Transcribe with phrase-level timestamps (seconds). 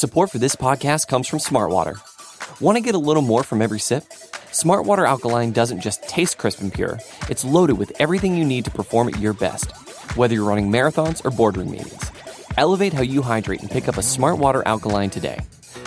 [0.00, 2.00] Support for this podcast comes from Smartwater.
[2.58, 4.04] Want to get a little more from every sip?
[4.50, 6.98] Smartwater Alkaline doesn't just taste crisp and pure,
[7.28, 9.72] it's loaded with everything you need to perform at your best,
[10.16, 12.10] whether you're running marathons or boardroom meetings.
[12.56, 15.38] Elevate how you hydrate and pick up a Smartwater Alkaline today.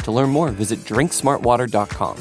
[0.04, 2.18] To learn more, visit drinksmartwater.com.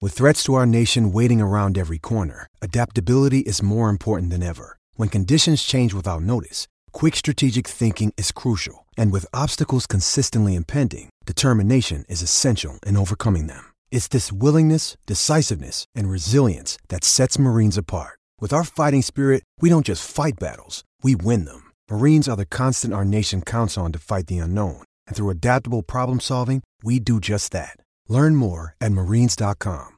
[0.00, 4.76] With threats to our nation waiting around every corner, adaptability is more important than ever.
[4.94, 8.83] When conditions change without notice, quick strategic thinking is crucial.
[8.98, 13.72] And with obstacles consistently impending, determination is essential in overcoming them.
[13.90, 18.18] It's this willingness, decisiveness, and resilience that sets Marines apart.
[18.40, 21.72] With our fighting spirit, we don't just fight battles, we win them.
[21.90, 24.82] Marines are the constant our nation counts on to fight the unknown.
[25.06, 27.78] And through adaptable problem solving, we do just that.
[28.08, 29.92] Learn more at marines.com.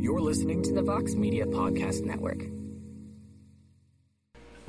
[0.00, 2.57] You're listening to the Vox Media Podcast Network.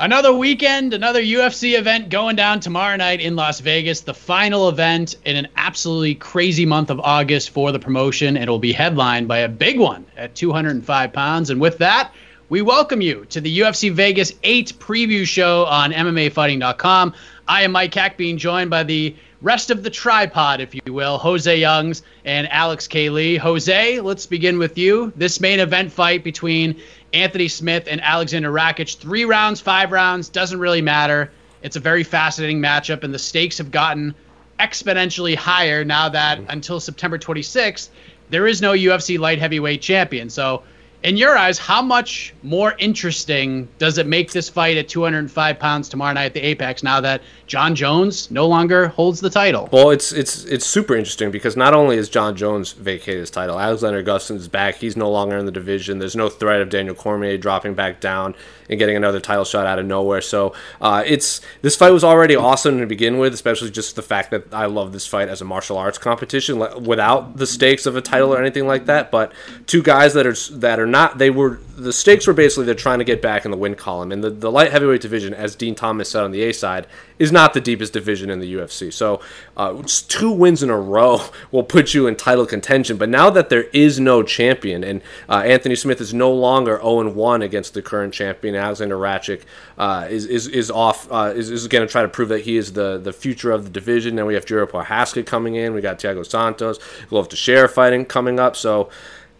[0.02, 4.00] Another weekend, another UFC event going down tomorrow night in Las Vegas.
[4.00, 8.38] The final event in an absolutely crazy month of August for the promotion.
[8.38, 11.50] It will be headlined by a big one at 205 pounds.
[11.50, 12.14] And with that,
[12.48, 17.14] we welcome you to the UFC Vegas 8 preview show on MMAfighting.com.
[17.46, 21.18] I am Mike Heck, being joined by the rest of the tripod, if you will,
[21.18, 23.10] Jose Youngs and Alex K.
[23.10, 23.38] Lee.
[23.38, 25.12] Jose, let's begin with you.
[25.16, 26.80] This main event fight between
[27.14, 31.32] Anthony Smith and Alexander Rakic, three rounds, five rounds, doesn't really matter.
[31.62, 34.16] It's a very fascinating matchup, and the stakes have gotten
[34.60, 36.50] exponentially higher now that mm-hmm.
[36.50, 37.90] until September 26th,
[38.30, 40.30] there is no UFC light heavyweight champion.
[40.30, 40.64] So,
[41.04, 45.88] in your eyes, how much more interesting does it make this fight at 205 pounds
[45.88, 49.70] tomorrow night at the Apex now that Jon Jones no longer holds the title?
[49.72, 53.60] Well, it's it's it's super interesting because not only is Jon Jones vacated his title,
[53.60, 54.76] Alexander Gustafsson's back.
[54.76, 56.00] He's no longer in the division.
[56.00, 58.36] There's no threat of Daniel Cormier dropping back down
[58.70, 60.22] and getting another title shot out of nowhere.
[60.22, 64.32] So uh, it's this fight was already awesome to begin with, especially just the fact
[64.32, 68.02] that I love this fight as a martial arts competition without the stakes of a
[68.02, 69.12] title or anything like that.
[69.12, 69.34] But
[69.66, 73.00] two guys that are that are not they were the stakes were basically they're trying
[73.00, 75.74] to get back in the win column and the, the light heavyweight division as dean
[75.74, 76.86] thomas said on the a side
[77.18, 79.22] is not the deepest division in the ufc so
[79.58, 81.22] uh, two wins in a row
[81.52, 85.42] will put you in title contention but now that there is no champion and uh,
[85.46, 89.44] anthony smith is no longer 0-1 against the current champion alexander Rakic
[89.78, 92.58] uh, is, is, is off uh, is, is going to try to prove that he
[92.58, 95.82] is the, the future of the division then we have Jiri Prochazka coming in we
[95.82, 98.90] got Thiago Santos Glover Teixeira fighting coming up so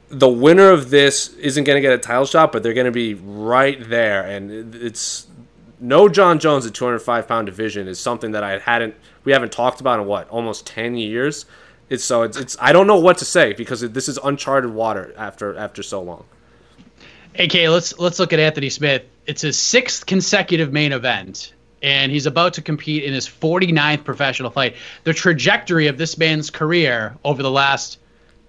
[0.10, 2.92] the winner of this isn't going to get a title shot, but they're going to
[2.92, 4.26] be right there.
[4.26, 5.28] And it's
[5.80, 9.80] no Jon Jones at 205 pound division is something that I hadn't we haven't talked
[9.82, 11.46] about in what almost 10 years.
[11.90, 15.14] It's so it's, it's I don't know what to say because this is uncharted water
[15.18, 16.26] after after so long.
[17.40, 19.04] Okay, let's let's look at Anthony Smith.
[19.26, 24.52] It's his sixth consecutive main event, and he's about to compete in his 49th professional
[24.52, 24.76] fight.
[25.06, 27.98] The trajectory of this man's career over the last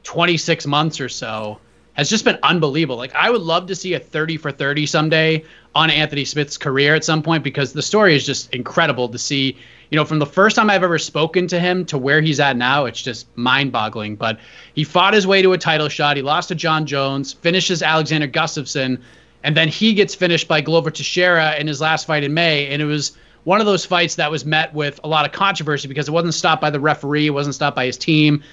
[0.03, 1.61] 26 months or so
[1.95, 2.97] has just been unbelievable.
[2.97, 6.95] Like I would love to see a 30 for 30 someday on Anthony Smith's career
[6.95, 9.57] at some point because the story is just incredible to see.
[9.91, 12.57] You know, from the first time I've ever spoken to him to where he's at
[12.57, 14.15] now, it's just mind-boggling.
[14.17, 14.39] But
[14.75, 16.17] he fought his way to a title shot.
[16.17, 19.01] He lost to Jon Jones, finishes Alexander Gustafsson,
[19.43, 22.69] and then he gets finished by Glover Teixeira in his last fight in May.
[22.69, 25.89] And it was one of those fights that was met with a lot of controversy
[25.89, 28.45] because it wasn't stopped by the referee, it wasn't stopped by his team.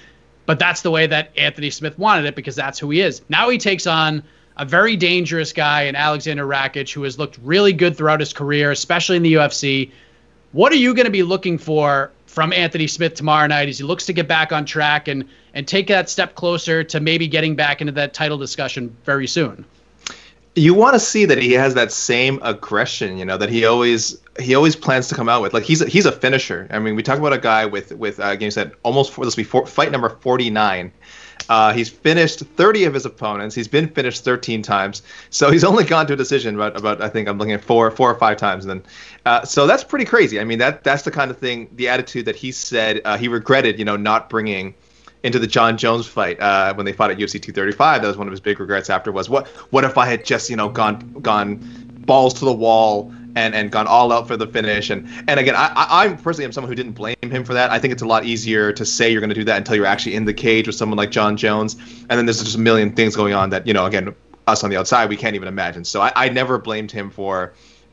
[0.48, 3.20] But that's the way that Anthony Smith wanted it because that's who he is.
[3.28, 4.22] Now he takes on
[4.56, 8.70] a very dangerous guy in Alexander Rakic who has looked really good throughout his career,
[8.70, 9.90] especially in the UFC.
[10.52, 13.84] What are you going to be looking for from Anthony Smith tomorrow night as he
[13.84, 17.54] looks to get back on track and and take that step closer to maybe getting
[17.54, 19.66] back into that title discussion very soon?
[20.54, 24.20] You want to see that he has that same aggression, you know, that he always
[24.38, 25.54] he always plans to come out with.
[25.54, 26.66] Like he's a, he's a finisher.
[26.70, 29.36] I mean, we talk about a guy with with uh, games that almost for this
[29.36, 30.92] will be fight number forty nine.
[31.48, 33.54] Uh, he's finished 30 of his opponents.
[33.54, 35.02] He's been finished 13 times.
[35.30, 37.90] So he's only gone to a decision about, about I think I'm looking at four
[37.90, 38.66] four or five times.
[38.66, 38.82] Then,
[39.24, 40.40] uh, so that's pretty crazy.
[40.40, 43.28] I mean that that's the kind of thing, the attitude that he said uh, he
[43.28, 44.74] regretted, you know, not bringing
[45.28, 48.02] into the Jon Jones fight uh, when they fought at UFC 235.
[48.02, 50.50] That was one of his big regrets after was what what if I had just
[50.50, 51.60] you know gone gone
[52.06, 55.54] balls to the wall and and gone all out for the finish and and again
[55.56, 57.70] I I personally am someone who didn't blame him for that.
[57.70, 59.86] I think it's a lot easier to say you're going to do that until you're
[59.86, 62.92] actually in the cage with someone like Jon Jones and then there's just a million
[62.92, 64.14] things going on that you know again
[64.48, 65.84] us on the outside we can't even imagine.
[65.84, 67.52] So I, I never blamed him for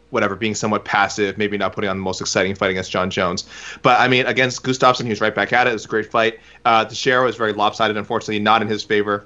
[0.10, 3.48] whatever, being somewhat passive, maybe not putting on the most exciting fight against Jon Jones.
[3.82, 5.72] But I mean, against Gustafsson, he was right back at it.
[5.72, 6.40] It was a great fight.
[6.64, 9.26] Uh, Teixeira was very lopsided, unfortunately, not in his favor.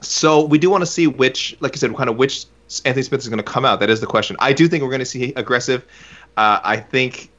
[0.00, 2.46] So we do want to see which, like you said, kind of which
[2.84, 3.80] Anthony Smith is going to come out.
[3.80, 4.36] That is the question.
[4.40, 5.84] I do think we're going to see aggressive.
[6.36, 7.30] Uh, I think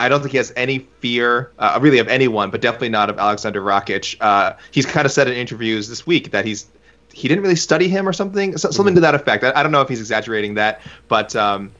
[0.00, 3.18] I don't think he has any fear, uh, really, of anyone, but definitely not of
[3.18, 4.16] Alexander Rakic.
[4.20, 6.66] Uh, he's kind of said in interviews this week that he's
[7.12, 8.94] he didn't really study him or something, something mm-hmm.
[8.94, 9.44] to that effect.
[9.44, 11.72] I, I, don't know if he's exaggerating that, but um,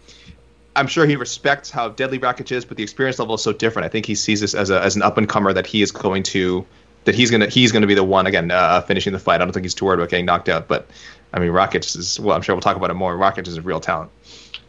[0.77, 3.87] I'm sure he respects how deadly Rakic is, but the experience level is so different.
[3.87, 5.91] I think he sees this as a as an up and comer that he is
[5.91, 6.65] going to
[7.05, 9.41] that he's gonna he's gonna be the one again uh, finishing the fight.
[9.41, 10.89] I don't think he's too worried about getting knocked out, but
[11.33, 12.37] I mean Rakic is well.
[12.37, 13.17] I'm sure we'll talk about it more.
[13.17, 14.11] Rakic is a real talent.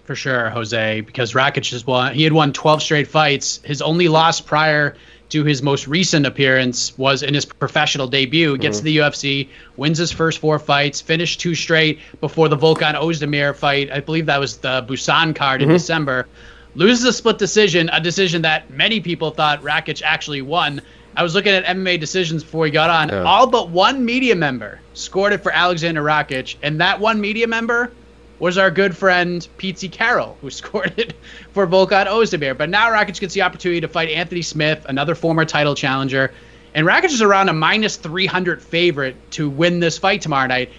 [0.05, 2.15] For sure, Jose, because Rakic has won.
[2.15, 3.61] He had won 12 straight fights.
[3.63, 4.97] His only loss prior
[5.31, 8.57] to his most recent appearance was in his professional debut.
[8.57, 8.85] Gets mm-hmm.
[8.85, 13.55] to the UFC, wins his first four fights, finished two straight before the Volkan Ozdemir
[13.55, 13.91] fight.
[13.91, 15.71] I believe that was the Busan card mm-hmm.
[15.71, 16.27] in December.
[16.75, 20.81] Loses a split decision, a decision that many people thought Rakic actually won.
[21.15, 23.09] I was looking at MMA decisions before he got on.
[23.09, 23.23] Yeah.
[23.23, 27.91] All but one media member scored it for Alexander Rakic, and that one media member
[28.41, 31.13] was our good friend Pete Carroll, who scored it
[31.51, 32.57] for Volkan Ozdemir.
[32.57, 36.33] But now Rakic gets the opportunity to fight Anthony Smith, another former title challenger.
[36.73, 40.71] And Rakic is around a minus 300 favorite to win this fight tomorrow night.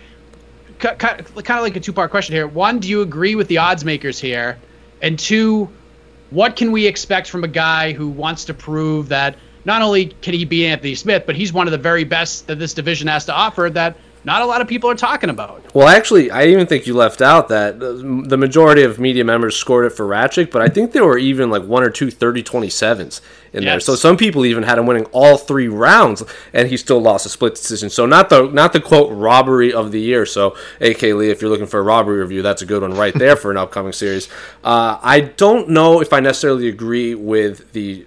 [0.81, 2.49] Kind of like a two part question here.
[2.49, 4.59] One, do you agree with the odds makers here?
[5.01, 5.71] And two,
[6.31, 10.35] what can we expect from a guy who wants to prove that not only can
[10.35, 13.27] he beat Anthony Smith, but he's one of the very best that this division has
[13.27, 15.75] to offer that not a lot of people are talking about.
[15.75, 19.87] Well, actually, I even think you left out that the majority of media members scored
[19.87, 23.21] it for Rakic, but I think there were even like one or two 30 27s
[23.53, 23.71] in yes.
[23.71, 23.81] there.
[23.81, 26.23] So some people even had him winning all three rounds,
[26.53, 27.91] and he still lost a split decision.
[27.91, 30.25] So not the not the quote robbery of the year.
[30.25, 33.15] So AK Lee, if you're looking for a robbery review, that's a good one right
[33.15, 34.29] there for an upcoming series.
[34.63, 38.07] Uh, I don't know if I necessarily agree with the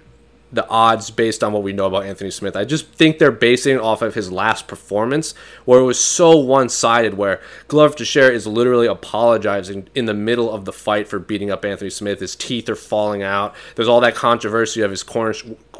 [0.56, 2.56] the odds based on what we know about Anthony Smith.
[2.56, 6.68] I just think they're basing off of his last performance, where it was so one
[6.68, 11.50] sided, where Glover Teixeira is literally apologizing in the middle of the fight for beating
[11.50, 12.20] up Anthony Smith.
[12.20, 13.54] His teeth are falling out.
[13.76, 15.34] There's all that controversy of his corner.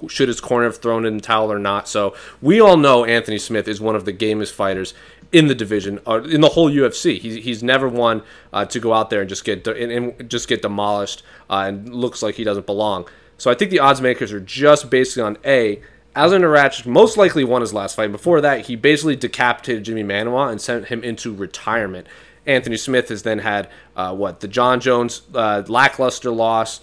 [0.09, 1.89] Should his corner have thrown in the towel or not?
[1.89, 4.95] So we all know Anthony Smith is one of the gamest fighters
[5.33, 7.19] in the division, or in the whole UFC.
[7.19, 10.49] He's, he's never won uh, to go out there and just get and, and just
[10.49, 13.09] get demolished uh, and looks like he doesn't belong.
[13.39, 15.81] So I think the odds makers are just basically on A.
[16.15, 18.11] Alexander Rakic most likely won his last fight.
[18.11, 22.07] Before that, he basically decapitated Jimmy Manuwa and sent him into retirement.
[22.47, 26.81] Anthony Smith has then had uh, what the Jon Jones uh, lackluster loss,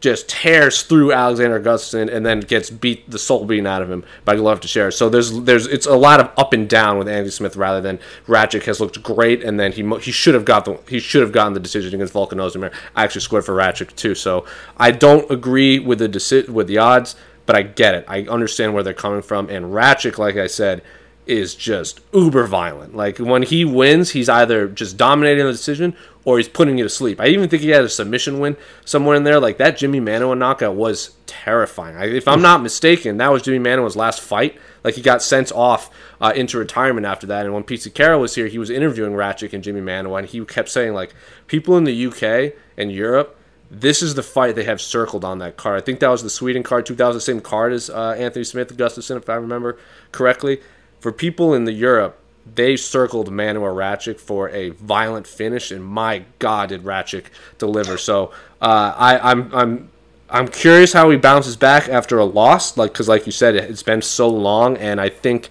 [0.00, 4.04] just tears through Alexander Gustafsson and then gets beat the soul beaten out of him
[4.24, 4.92] by Glover Teixeira.
[4.92, 7.98] So there's there's it's a lot of up and down with Andy Smith rather than
[8.26, 11.32] Rakic has looked great and then he he should have got the he should have
[11.32, 12.72] gotten the decision against Volkan Ozdemir.
[12.94, 14.14] I actually scored for Rakic too.
[14.14, 14.44] So
[14.76, 17.16] I don't agree with the deci- with the odds,
[17.46, 18.04] but I get it.
[18.06, 20.82] I understand where they're coming from and Rakic like I said
[21.28, 22.96] is just uber violent.
[22.96, 25.94] Like when he wins, he's either just dominating the decision
[26.24, 27.20] or he's putting you to sleep.
[27.20, 29.38] I even think he had a submission win somewhere in there.
[29.38, 31.96] Like that Jimmy Manuwa knockout was terrifying.
[31.96, 34.58] I, if I'm not mistaken, that was Jimmy Manuwa's last fight.
[34.82, 35.90] Like he got sent off
[36.20, 37.44] uh, into retirement after that.
[37.44, 40.42] And when Pete Carroll was here, he was interviewing Rakic and Jimmy Manuwa, and he
[40.46, 41.14] kept saying like
[41.46, 43.34] people in the UK and Europe.
[43.70, 45.76] This is the fight they have circled on that card.
[45.76, 49.18] I think that was the Sweden card, 2000, same card as uh, Anthony Smith, Gustafsson,
[49.18, 49.76] if I remember
[50.10, 50.62] correctly
[51.00, 52.18] for people in the Europe,
[52.54, 57.26] they circled Manuwa Rakic for a violent finish, and my God, did Rakic
[57.58, 57.98] deliver!
[57.98, 59.90] So uh, I, I'm I'm
[60.30, 63.82] I'm curious how he bounces back after a loss, like because like you said, it's
[63.82, 65.50] been so long, and I think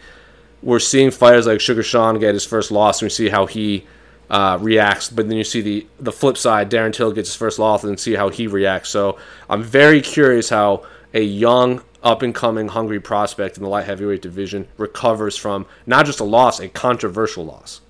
[0.62, 3.86] we're seeing fighters like Sugar Sean get his first loss, and we see how he
[4.30, 5.10] uh, reacts.
[5.10, 8.00] But then you see the the flip side, Darren Till gets his first loss, and
[8.00, 8.90] see how he reacts.
[8.90, 9.18] So
[9.50, 14.22] I'm very curious how a young up and coming hungry prospect in the light heavyweight
[14.22, 17.82] division recovers from not just a loss, a controversial loss.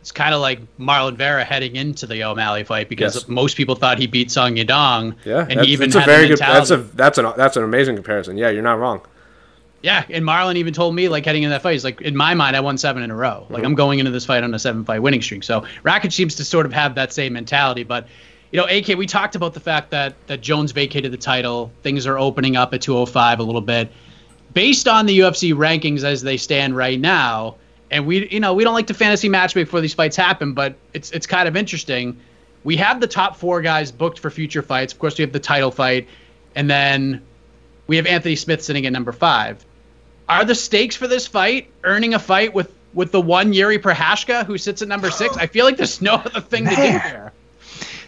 [0.00, 3.28] It's kind of like Marlon Vera heading into the O'Malley fight because yes.
[3.28, 5.14] most people thought he beat Song Yadong.
[5.24, 6.38] Yeah, and he even that's a very good.
[6.38, 8.38] That's a that's an that's an amazing comparison.
[8.38, 9.02] Yeah, you're not wrong.
[9.82, 12.34] Yeah, and Marlon even told me like heading in that fight, he's like, in my
[12.34, 13.46] mind, I won seven in a row.
[13.48, 13.66] Like mm-hmm.
[13.66, 15.44] I'm going into this fight on a seven fight winning streak.
[15.44, 18.08] So Rakic seems to sort of have that same mentality, but
[18.50, 21.70] you know, AK, we talked about the fact that that Jones vacated the title.
[21.82, 23.92] Things are opening up at 205 a little bit.
[24.54, 27.56] Based on the UFC rankings as they stand right now,
[27.90, 30.76] and we you know, we don't like to fantasy match before these fights happen, but
[30.94, 32.18] it's it's kind of interesting.
[32.64, 34.92] We have the top 4 guys booked for future fights.
[34.92, 36.08] Of course, we have the title fight
[36.54, 37.22] and then
[37.86, 39.64] we have Anthony Smith sitting at number 5.
[40.28, 44.44] Are the stakes for this fight earning a fight with with the one Yuri Prochazka
[44.46, 45.36] who sits at number 6?
[45.36, 46.74] I feel like there's no other thing Man.
[46.74, 47.32] to do here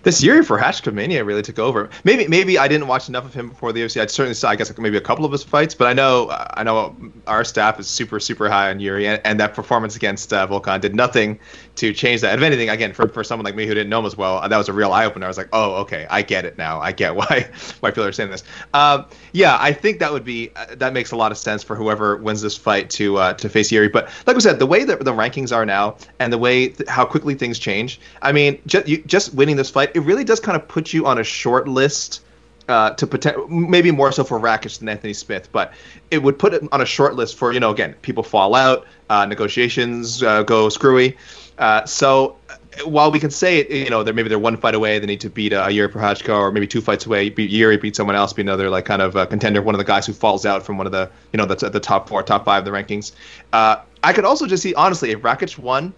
[0.03, 0.59] this year for
[0.93, 1.91] Mania really took over.
[2.05, 4.01] Maybe maybe I didn't watch enough of him before the UFC.
[4.01, 6.29] I certainly saw I guess like maybe a couple of his fights, but I know
[6.31, 6.95] I know
[7.27, 10.81] our staff is super super high on Yuri, and, and that performance against uh, Volkan
[10.81, 11.39] did nothing
[11.77, 12.39] to change that.
[12.39, 14.57] If anything, again for, for someone like me who didn't know him as well, that
[14.57, 15.27] was a real eye opener.
[15.27, 16.81] I was like, oh okay, I get it now.
[16.81, 18.45] I get why why people are saying this.
[18.75, 21.77] Um, yeah, I think that would be uh, that makes a lot of sense for
[21.77, 23.89] whoever wins this fight to uh, to face Yuri.
[23.89, 26.89] But like we said, the way that the rankings are now and the way th-
[26.89, 30.41] how quickly things change, I mean, just you, just winning this fight, it really does
[30.41, 32.23] kind of put you on a short list.
[32.69, 35.73] Uh, to potential, maybe more so for Rakic than Anthony Smith, but
[36.13, 38.87] it would put it on a short list for you know again people fall out,
[39.09, 41.17] uh, negotiations uh, go screwy,
[41.59, 42.37] uh, so
[42.85, 45.21] while we can say it, you know, they're maybe they're one fight away, they need
[45.21, 48.17] to beat a, a Yuri Prochazka, or maybe two fights away, beat Yuri, beat someone
[48.17, 50.65] else, be another like kind of uh, contender, one of the guys who falls out
[50.65, 52.71] from one of the, you know, that's at the top four, top five of the
[52.71, 53.13] rankings.
[53.53, 55.93] Uh, I could also just see honestly if Rakic won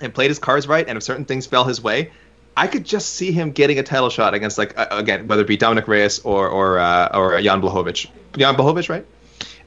[0.00, 2.12] and played his cards right, and if certain things fell his way,
[2.56, 5.48] I could just see him getting a title shot against like uh, again whether it
[5.48, 9.06] be Dominick Reyes or or uh, or Jan Blachowicz, Jan Blachowicz, right?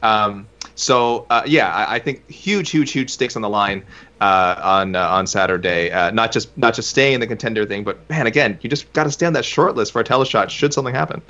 [0.04, 3.86] Um, so uh, yeah, I, I, think huge, huge, huge stakes on the line
[4.22, 5.92] uh, on uh, on Saturday.
[5.92, 8.92] Uh, not just not just staying in the contender thing, but man, again, you just
[8.94, 11.22] got to stay on that short list for a teleshot should something happen.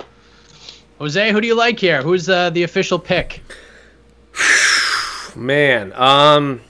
[0.98, 2.02] Jose, who do you like here?
[2.02, 3.42] Who's uh, the official pick?
[5.36, 6.60] man, um,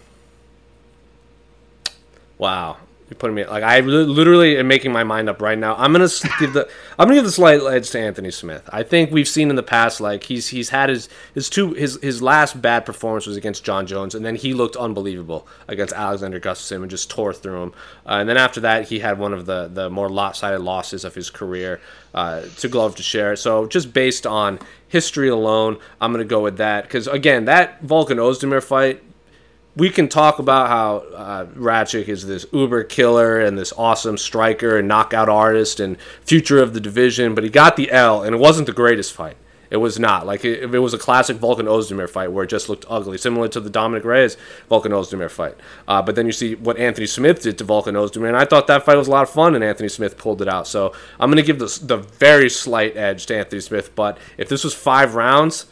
[2.38, 2.76] wow.
[3.08, 5.76] You're putting me like I literally am making my mind up right now.
[5.76, 6.08] I'm gonna
[6.40, 8.68] give the I'm gonna give the slight edge to Anthony Smith.
[8.72, 12.00] I think we've seen in the past like he's he's had his his two his
[12.02, 16.40] his last bad performance was against Jon Jones, and then he looked unbelievable against Alexander
[16.40, 17.72] Gustafsson and just tore through him.
[18.04, 21.14] Uh, and then after that, he had one of the the more lopsided losses of
[21.14, 21.80] his career
[22.12, 23.36] uh, to Glover Teixeira.
[23.36, 24.58] So just based on
[24.88, 29.00] history alone, I'm gonna go with that because again, that Volkan Ozdemir fight
[29.76, 34.78] we can talk about how uh, Rakic is this uber killer and this awesome striker
[34.78, 38.38] and knockout artist and future of the division, but he got the L, and it
[38.38, 39.36] wasn't the greatest fight.
[39.68, 42.68] It was not like it, it was a classic Volkan Ozdemir fight where it just
[42.68, 44.36] looked ugly, similar to the Dominick Reyes
[44.70, 45.56] Volkan Ozdemir fight.
[45.88, 48.68] Uh, but then you see what Anthony Smith did to Volkan Ozdemir, and I thought
[48.68, 50.66] that fight was a lot of fun, and Anthony Smith pulled it out.
[50.66, 53.94] So I'm going to give the, the very slight edge to Anthony Smith.
[53.94, 55.66] But if this was five rounds,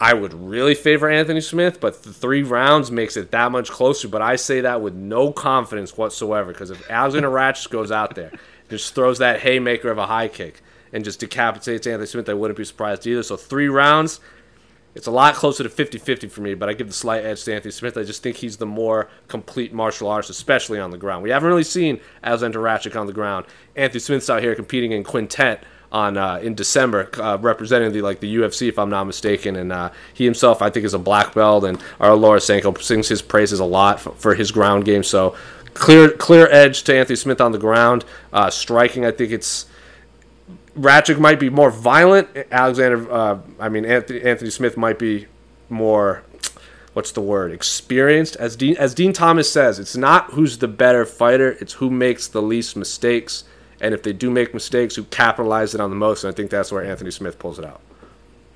[0.00, 4.08] I would really favor Anthony Smith, but the three rounds makes it that much closer.
[4.08, 8.32] But I say that with no confidence whatsoever because if Alexander Rakic goes out there,
[8.68, 10.62] just throws that haymaker of a high kick
[10.92, 13.22] and just decapitates Anthony Smith, I wouldn't be surprised either.
[13.22, 14.20] So three rounds,
[14.94, 17.54] it's a lot closer to 50-50 for me, but I give the slight edge to
[17.54, 17.96] Anthony Smith.
[17.96, 21.22] I just think he's the more complete martial artist, especially on the ground.
[21.22, 23.46] We haven't really seen Alexander Rakic on the ground.
[23.74, 28.20] Anthony Smith's out here competing in quintet on uh, in December, uh, representing the like
[28.20, 29.56] the UFC, if I'm not mistaken.
[29.56, 33.08] And uh, he himself, I think, is a black belt, and our Laura Sanko sings
[33.08, 35.02] his praises a lot for, for, his ground game.
[35.02, 35.36] So
[35.74, 38.04] clear clear edge to Anthony Smith on the ground.
[38.32, 39.66] Uh, striking, I think it's.
[40.76, 42.28] Rakic might be more violent.
[42.52, 45.26] Alexander, uh, I mean Anthony, Anthony Smith might be
[45.68, 46.22] more
[46.92, 51.04] what's the word experienced as dean as dean thomas says it's not who's the better
[51.04, 53.44] fighter it's who makes the least mistakes
[53.80, 56.24] and if they do make mistakes, who capitalize it on the most.
[56.24, 57.80] And I think that's where Anthony Smith pulls it out.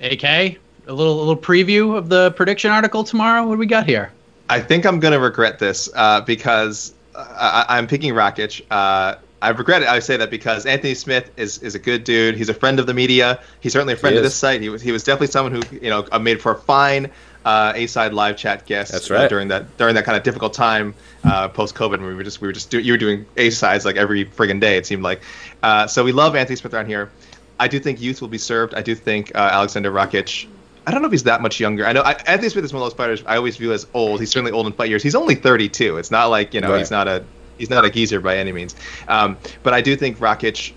[0.01, 3.47] AK, a little a little preview of the prediction article tomorrow.
[3.47, 4.13] What do we got here?
[4.49, 8.63] I think I'm gonna regret this uh, because I, am picking Rakic.
[8.71, 9.89] Uh, I regret it.
[9.89, 12.37] I say that because Anthony Smith is, is a good dude.
[12.37, 13.41] He's a friend of the media.
[13.61, 14.61] He's certainly a friend of this site.
[14.61, 17.11] He was he was definitely someone who you know made for a fine
[17.45, 18.93] uh, A side live chat guest.
[18.93, 19.25] That's right.
[19.25, 20.95] Uh, during that during that kind of difficult time
[21.25, 23.51] uh, post COVID, when we were just we were just do, you were doing A
[23.51, 24.77] sides like every friggin' day.
[24.77, 25.23] It seemed like.
[25.63, 27.11] Uh, so we love Anthony Smith around here.
[27.59, 28.75] I do think youth will be served.
[28.75, 30.49] I do think uh, Alexander Rakic.
[30.85, 31.87] I don't know if he's that much younger.
[31.87, 34.21] I know I, Anthony Smith is one of those fighters I always view as old.
[34.21, 35.03] He's certainly old in fight years.
[35.03, 35.97] He's only 32.
[35.99, 36.79] It's not like you know right.
[36.79, 37.25] he's not a
[37.59, 38.75] he's not a geezer by any means.
[39.07, 40.73] Um, but I do think Rakic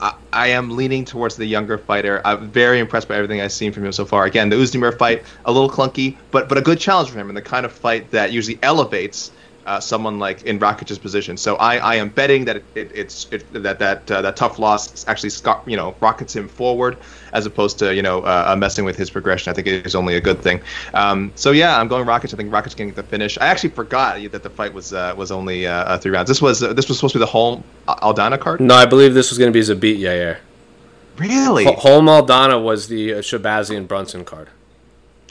[0.00, 2.22] I, am leaning towards the younger fighter.
[2.24, 4.24] I'm very impressed by everything I've seen from him so far.
[4.24, 7.36] Again, the Ozdemir fight, a little clunky, but but a good challenge for him and
[7.36, 9.32] the kind of fight that usually elevates
[9.68, 11.36] uh, someone like in Rakic's position.
[11.36, 14.58] So I, I am betting that it, it, it's it, that that uh, that tough
[14.58, 15.30] loss actually
[15.70, 16.96] you know rockets him forward
[17.34, 19.50] as opposed to you know uh, messing with his progression.
[19.50, 20.60] I think it is only a good thing.
[20.94, 22.32] Um, so yeah, I'm going Rakic.
[22.32, 23.36] I think Rakic's getting the finish.
[23.38, 26.28] I actually forgot that the fight was uh, was only uh, three rounds.
[26.28, 28.60] This was this was supposed to be the Holm Aldana card.
[28.60, 30.38] No, I believe this was going to be Zabit Yair.
[31.18, 31.64] Really?
[31.64, 34.48] Holm Aldana was the Shahbazyan Brunson card.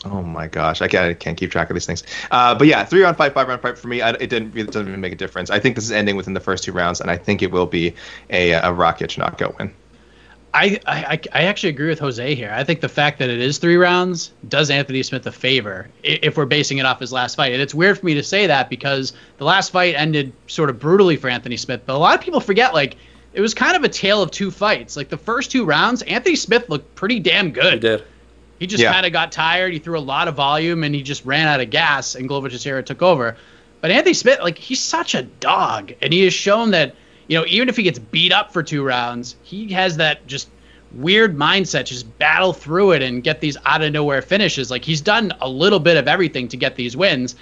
[0.10, 2.04] Oh my gosh, I can't, I can't keep track of these things.
[2.32, 4.02] Uh, but yeah, three round fight, five round fight for me.
[4.02, 5.50] I, it didn't it doesn't even make a difference.
[5.50, 7.66] I think this is ending within the first two rounds, and I think it will
[7.66, 7.94] be
[8.30, 9.74] a a Rakic knockout win.
[10.54, 12.52] I, I, I actually agree with Jose here.
[12.52, 16.36] I think the fact that it is three rounds does Anthony Smith a favor if
[16.36, 17.54] we're basing it off his last fight.
[17.54, 20.80] And it's weird for me to say that because the last fight ended sort of
[20.80, 21.82] brutally for Anthony Smith.
[21.86, 22.98] But a lot of people forget, like,
[23.34, 24.98] it was kind of a tale of two fights.
[24.98, 27.74] Like the first two rounds, Anthony Smith looked pretty damn good.
[27.74, 28.04] He did.
[28.60, 28.92] He just Yeah.
[28.92, 29.74] kind of got tired.
[29.74, 32.50] He threw a lot of volume and he just ran out of gas, and Glover
[32.50, 33.36] Teixeira took over.
[33.82, 36.96] But Anthony Smith, like, he's such a dog, and he has shown that,
[37.28, 40.50] you know, even if he gets beat up for two rounds, he has that just
[40.94, 44.72] weird mindset, just battle through it and get these out of nowhere finishes.
[44.72, 47.36] Like, he's done a little bit of everything to get these wins.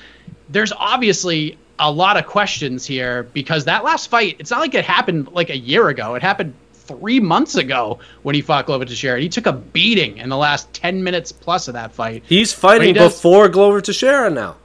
[0.50, 4.84] There's obviously a lot of questions here because that last fight, it's not like it
[4.84, 6.16] happened like a year ago.
[6.16, 6.54] It happened
[6.88, 9.20] three months ago when he fought Glover Teixeira.
[9.20, 12.24] He took a beating in the last 10 minutes plus of that fight.
[12.28, 14.56] He's fighting he does- before Glover Teixeira now.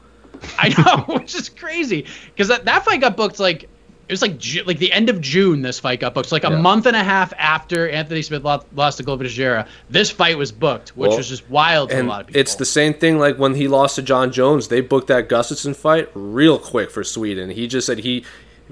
[0.59, 3.65] I know, which is crazy because that, that fight got booked like
[4.09, 5.63] it was like like the end of June.
[5.63, 6.61] This fight got booked, so like a Yeah.
[6.61, 9.69] month and a half after Anthony Smith lost, lost to Glover Teixeira.
[9.89, 12.41] This fight was booked, which Well, was just wild to a lot of people.
[12.41, 14.67] it's the same thing like when he lost to Jon Jones.
[14.67, 17.51] They booked that Gustafsson fight real quick for Sweden.
[17.51, 18.25] He just said he,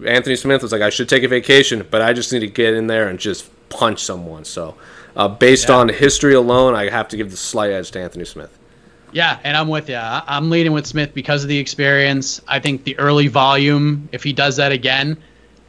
[0.06, 2.74] Anthony Smith was like, I should take a vacation, but I just need to get
[2.74, 4.44] in there and just punch someone.
[4.44, 4.76] So,
[5.16, 8.56] uh, based on history alone, I have to give the slight edge to Anthony Smith.
[9.12, 9.98] Yeah, and I'm with you.
[9.98, 12.42] I'm leading with Smith because of the experience.
[12.46, 15.16] I think the early volume, if he does that again,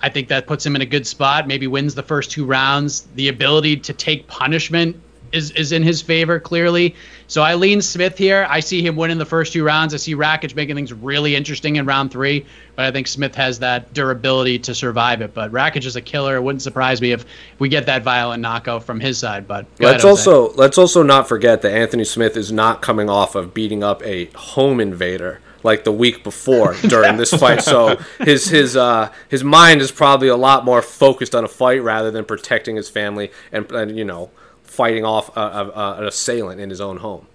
[0.02, 1.48] I think that puts him in a good spot.
[1.48, 3.08] Maybe wins the first two rounds.
[3.16, 4.96] The ability to take punishment
[5.32, 6.96] is is in his favor clearly.
[7.30, 8.48] So I lean Smith here.
[8.50, 9.94] I see him winning the first two rounds.
[9.94, 12.44] I see Rakic making things really interesting in round three,
[12.76, 15.36] but I think Smith has that durability to survive it.
[15.36, 16.38] But Rakic is a killer.
[16.38, 17.26] It wouldn't surprise me if
[17.60, 19.48] we get that violent knockout from his side.
[19.48, 23.36] But Let's ahead, also let's also not forget that Anthony Smith is not coming off
[23.36, 27.62] of beating up a home invader like the week before during this fight.
[27.62, 31.84] So his his uh, his mind is probably a lot more focused on a fight
[31.84, 34.32] rather than protecting his family and, and you know
[34.80, 37.28] fighting off a, a, a, an assailant in his own home.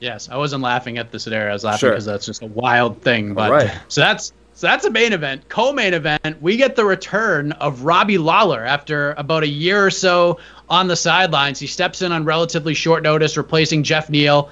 [0.00, 1.50] Yes, I wasn't laughing at the scenario.
[1.50, 1.90] I was laughing Sure.
[1.90, 3.34] because that's just a wild thing.
[3.34, 3.70] But Right.
[3.88, 5.48] so that's so that's a main event.
[5.48, 10.38] Co-main event, we get the return of Robbie Lawler after about a year or so
[10.68, 11.60] on the sidelines.
[11.60, 14.50] He steps in on relatively short notice, replacing Geoff Neal.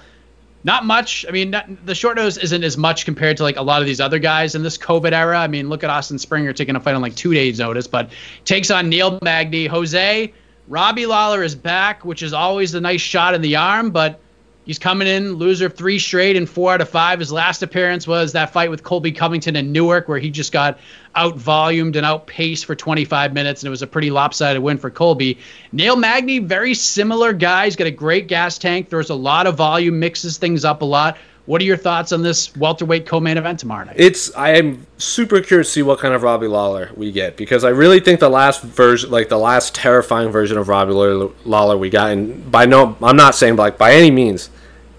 [0.62, 1.26] Not much.
[1.28, 3.87] I mean, not, the short notice isn't as much compared to like a lot of
[3.87, 5.38] these other guys in this COVID era.
[5.38, 8.11] I mean, look at Austin Springer taking a fight on like two days' notice, but
[8.47, 9.66] takes on Neil Magny.
[9.66, 10.33] Jose,
[10.68, 14.21] Robbie Lawler is back, which is always a nice shot in the arm, but
[14.64, 17.18] He's coming in, loser of three straight and four out of five.
[17.18, 20.78] His last appearance was that fight with Colby Covington in Newark, where he just got
[21.15, 24.89] out volumed and outpaced for 25 minutes, and it was a pretty lopsided win for
[24.89, 25.39] Colby.
[25.73, 27.67] Neil Magny, very similar guy.
[27.67, 30.86] He's got a great gas tank, throws a lot of volume, mixes things up a
[30.86, 31.19] lot.
[31.47, 33.97] What are your thoughts on this welterweight co-main event tomorrow night?
[33.99, 37.65] It's I am super curious to see what kind of Robbie Lawler we get because
[37.65, 41.91] I really think the last version, like the last terrifying version of Robbie Lawler, we
[41.91, 44.49] got, and by no, I'm not saying like by any means,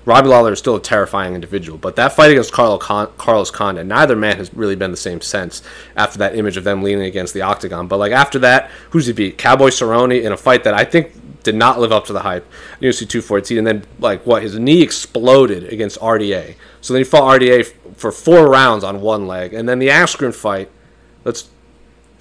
[0.05, 1.79] Robbie Lawler is still a terrifying individual.
[1.79, 5.21] But that fight against Carlo Con- Carlos Condit, neither man has really been the same
[5.21, 5.63] since
[5.95, 7.87] after that image of them leaning against the octagon.
[7.87, 9.39] But like after that, who's he beat?
[9.39, 11.11] Cowboy Cerrone in a fight that I think
[11.45, 12.45] did not live up to the hype.
[12.81, 16.55] UFC 214, and then like what his knee exploded against RDA.
[16.81, 19.87] So then he fought RDA f- for four rounds on one leg, and then the
[19.87, 20.69] Askren fight.
[21.23, 21.49] Let's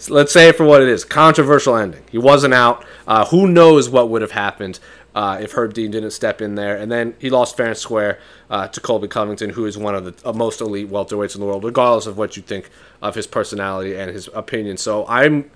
[0.08, 1.04] let's say it for what it is.
[1.04, 2.04] Controversial ending.
[2.10, 2.84] He wasn't out.
[3.06, 4.78] Uh, who knows what would have happened
[5.14, 6.76] uh, if Herb Dean didn't step in there?
[6.76, 8.18] And then he lost fair and square
[8.50, 11.46] uh, to Colby Covington, who is one of the uh, most elite welterweights in the
[11.46, 12.70] world, regardless of what you think
[13.02, 14.76] of his personality and his opinion.
[14.76, 15.50] So I'm.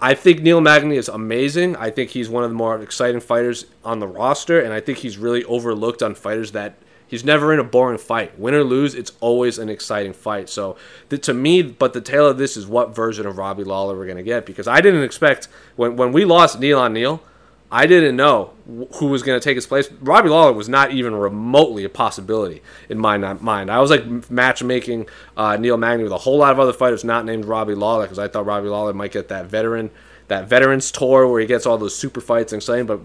[0.00, 1.74] I think Neil Magny is amazing.
[1.76, 4.98] I think he's one of the more exciting fighters on the roster, and I think
[4.98, 6.76] he's really overlooked on fighters that
[7.08, 8.38] he's never in a boring fight.
[8.38, 10.48] Win or lose, it's always an exciting fight.
[10.48, 10.76] So
[11.08, 14.04] the, to me, but the tail of this is what version of Robbie Lawler we're
[14.04, 17.20] going to get because I didn't expect when when we lost Neal on Neil,
[17.70, 18.54] I didn't know
[18.94, 19.90] who was going to take his place.
[20.00, 23.70] Robbie Lawler was not even remotely a possibility in my mind.
[23.70, 27.26] I was like matchmaking uh, Neil Magny with a whole lot of other fighters not
[27.26, 29.90] named Robbie Lawler because I thought Robbie Lawler might get that veteran
[30.28, 32.86] that veterans tour where he gets all those super fights and exciting.
[32.86, 33.00] But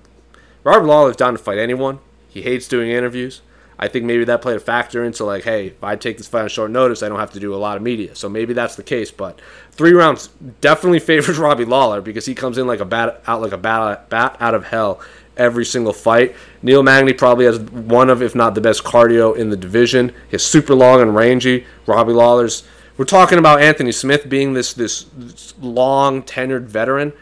[0.64, 2.00] Robbie Lawler's down to fight anyone.
[2.30, 3.42] He hates doing interviews.
[3.80, 6.44] I think maybe that played a factor into like, hey, if I take this fight
[6.44, 8.16] on short notice, I don't have to do a lot of media.
[8.16, 9.12] So maybe that's the case.
[9.12, 9.40] But
[9.72, 10.30] three rounds
[10.62, 14.10] definitely favors Robbie Lawler because he comes in like a bat out like a bat,
[14.10, 15.02] bat out of hell
[15.38, 16.36] every single fight.
[16.62, 20.14] Neil Magny probably has one of, if not the best cardio in the division.
[20.30, 21.66] He's super long and rangy.
[21.86, 22.64] Robbie Lawler's.
[22.96, 27.14] We're talking about Anthony Smith being this this, this long tenured veteran.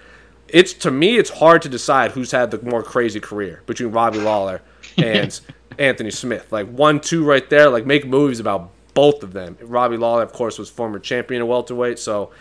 [0.50, 4.20] It's to me, it's hard to decide who's had the more crazy career between Robbie
[4.20, 4.62] Lawler
[4.98, 5.40] and
[5.80, 6.52] Anthony Smith.
[6.52, 7.70] Like one, two, right there.
[7.70, 9.58] Like make movies about both of them.
[9.62, 12.32] Robbie Lawler, of course, was former champion of welterweight, so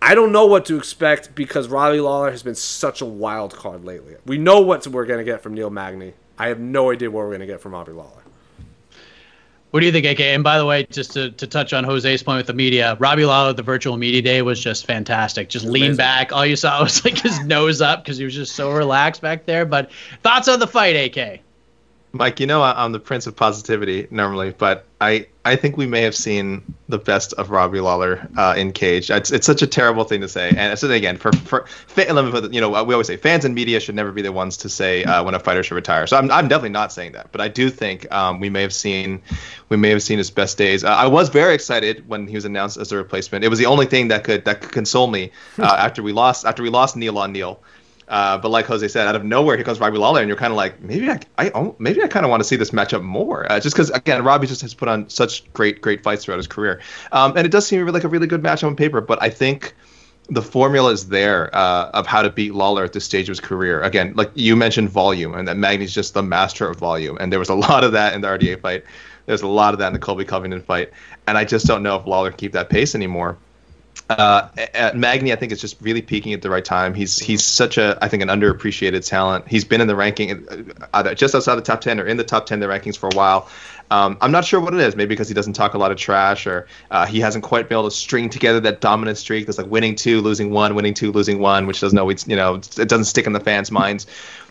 [0.00, 3.84] I don't know what to expect because Robbie Lawler has been such a wild card
[3.84, 4.16] lately.
[4.26, 6.12] We know what we're going to get from Neil Magny.
[6.38, 8.22] I have no idea what we're going to get from Robbie Lawler.
[9.70, 10.20] What do you think, AK?
[10.20, 13.24] And by the way, just to, to touch on Jose's point with the media, Robbie
[13.24, 15.48] Lawler at the virtual media day was just fantastic.
[15.48, 16.32] Just lean back.
[16.32, 19.46] All you saw was like his nose up because he was just so relaxed back
[19.46, 19.64] there.
[19.64, 19.90] But
[20.22, 21.40] thoughts on the fight, AK?
[22.14, 26.02] Mike, you know I'm the prince of positivity normally, but I I think we may
[26.02, 29.10] have seen the best of Robbie Lawler uh, in Cage.
[29.10, 32.30] It's, it's such a terrible thing to say, and so again, for for let me
[32.30, 34.68] put you know we always say fans and media should never be the ones to
[34.68, 36.06] say uh, when a fighter should retire.
[36.06, 38.72] So I'm I'm definitely not saying that, but I do think um, we may have
[38.72, 39.20] seen
[39.68, 40.84] we may have seen his best days.
[40.84, 43.44] Uh, I was very excited when he was announced as a replacement.
[43.44, 46.46] It was the only thing that could that could console me uh, after we lost
[46.46, 47.60] after we lost Neal on Neil.
[48.08, 50.52] Uh, but like Jose said, out of nowhere, here comes Robbie Lawler, and you're kind
[50.52, 53.50] of like, maybe I, I maybe I kind of want to see this matchup more,
[53.50, 56.46] uh, just because again, Robbie just has put on such great, great fights throughout his
[56.46, 56.80] career,
[57.12, 59.00] um, and it does seem like a really good matchup on paper.
[59.00, 59.74] But I think
[60.28, 63.40] the formula is there uh, of how to beat Lawler at this stage of his
[63.40, 63.80] career.
[63.82, 67.38] Again, like you mentioned, volume, and that Magny's just the master of volume, and there
[67.38, 68.84] was a lot of that in the RDA fight.
[69.26, 70.90] There's a lot of that in the Colby Covington fight,
[71.26, 73.38] and I just don't know if Lawler can keep that pace anymore
[74.10, 74.48] uh,
[74.94, 76.92] Magny, I think, is just really peaking at the right time.
[76.94, 79.48] He's he's such a, I think, an underappreciated talent.
[79.48, 82.24] He's been in the ranking, uh, either just outside the top ten or in the
[82.24, 83.48] top ten the rankings for a while.
[83.90, 84.94] Um, I'm not sure what it is.
[84.94, 87.76] Maybe because he doesn't talk a lot of trash, or uh, he hasn't quite been
[87.78, 89.46] able to string together that dominant streak.
[89.46, 92.56] That's like winning two, losing one, winning two, losing one, which doesn't always, you know,
[92.56, 94.06] it doesn't stick in the fans' minds.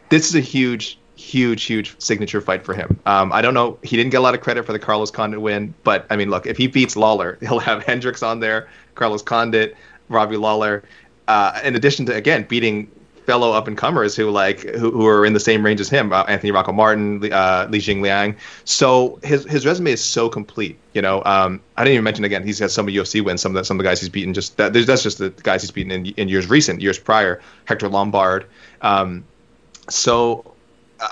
[0.10, 3.00] This is a huge huge, huge signature fight for him.
[3.06, 3.78] Um, I don't know.
[3.84, 6.30] He didn't get a lot of credit for the Carlos Condit win, but I mean,
[6.30, 9.76] look, if he beats Lawler, he'll have Hendricks on there, Carlos Condit,
[10.10, 10.84] Robbie Lawler,
[11.28, 12.90] uh, in addition to again beating
[13.26, 16.12] fellow up and comers who like who, who are in the same range as him,
[16.12, 18.36] uh, Anthony Rocco Martin, uh, Li Jing Liang.
[18.66, 20.78] So his his resume is so complete.
[20.94, 23.56] You know, um, I didn't even mention again he's got some of UFC wins, some
[23.56, 24.34] of the, some of the guys he's beaten.
[24.34, 27.42] Just that, that's just the guys he's beaten in, in years recent, years prior.
[27.66, 28.46] Hector Lombard.
[28.82, 29.24] Um,
[29.90, 30.54] so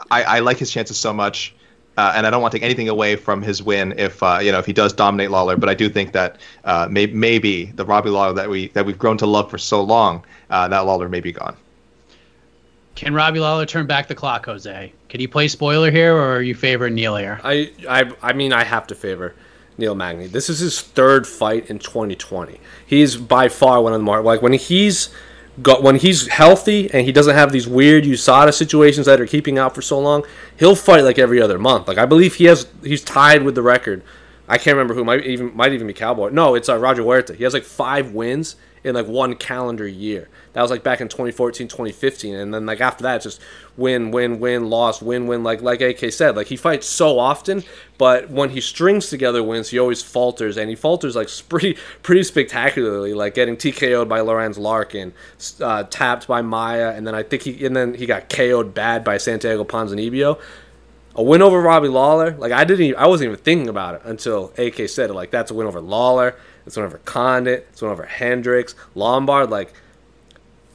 [0.10, 1.56] I, I like his chances so much.
[1.97, 4.51] Uh, and I don't want to take anything away from his win if uh, you
[4.51, 7.86] know if he does dominate Lawler, but I do think that uh, may, maybe the
[7.86, 11.10] Robbie Lawler that we that we've grown to love for so long, uh, that Lawler
[11.10, 11.56] may be gone.
[12.95, 14.93] Can Robbie Lawler turn back the clock, Jose?
[15.10, 17.41] Can he play spoiler here, or are you favoring Neil here?
[17.43, 19.36] I, I I mean I have to favor
[19.77, 20.27] Neil Magny.
[20.27, 22.60] This is his third fight in 2020.
[22.86, 25.10] He's by far one of the more like when he's
[25.62, 29.58] got when he's healthy and he doesn't have these weird USADA situations that are keeping
[29.58, 30.26] out for so long,
[30.58, 31.88] he'll fight like every other month.
[31.88, 34.04] Like I believe he has he's tied with the record.
[34.47, 36.30] I can't remember who might even might even be Cowboy.
[36.30, 37.36] No, it's uh, Roger Huerta.
[37.36, 40.28] He has like five wins in like one calendar year.
[40.53, 43.41] That was like back in 2014, 2015, and then like after that, it's just
[43.77, 45.43] win, win, win, loss, win, win.
[45.43, 47.63] Like like AK said, like he fights so often,
[47.97, 52.23] but when he strings together wins, he always falters, and he falters like pretty pretty
[52.23, 55.13] spectacularly, like getting TKO'd by Lorenz Larkin,
[55.61, 59.03] uh, tapped by Maia, and then I think he and then he got KO'd bad
[59.03, 60.39] by Santiago Ponzinibbio.
[61.13, 64.01] A win over Robbie Lawler, like I didn't, even, I wasn't even thinking about it
[64.05, 65.13] until AK said it.
[65.13, 66.35] Like that's a win over Lawler,
[66.65, 69.49] it's one over Condit, it's one over Hendricks, Lombard.
[69.49, 69.73] Like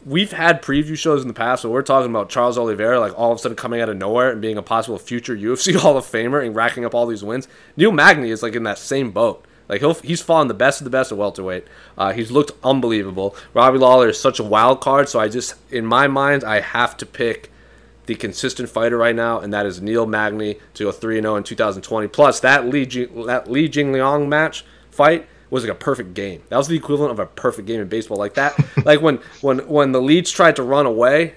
[0.07, 3.33] we've had preview shows in the past where we're talking about Charles Oliveira like all
[3.33, 6.05] of a sudden coming out of nowhere and being a possible future UFC Hall of
[6.05, 7.49] Famer and racking up all these wins.
[7.77, 9.45] Neil Magny is like in that same boat.
[9.69, 11.67] Like he'll he's fallen the best of the best at welterweight.
[11.99, 13.35] Uh, he's looked unbelievable.
[13.53, 16.97] Robbie Lawler is such a wild card, so I just in my mind I have
[16.99, 17.51] to pick
[18.07, 21.37] the consistent fighter right now, and that is Neil Magny to go three zero oh
[21.37, 22.07] in 2020.
[22.07, 26.43] Plus that Li Jing, that Li Jingliang match fight was like a perfect game.
[26.49, 28.19] That was the equivalent of a perfect game in baseball.
[28.19, 31.35] Like that, like when when when the leads tried to run away,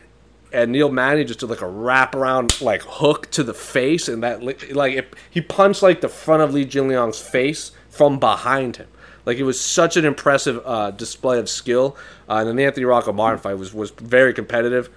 [0.51, 4.43] and Neil Magny just did like a wraparound like hook to the face, and that
[4.43, 8.87] like it, he punched like the front of Li Jingliang's face from behind him.
[9.25, 11.95] Like it was such an impressive uh, display of skill.
[12.27, 14.89] Uh, and then the Anthony Rocco Martin fight was was very competitive.